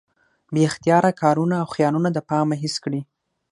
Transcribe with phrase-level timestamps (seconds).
[0.53, 3.01] بې اختياره کارونه او خيالونه د پامه هېڅ کړي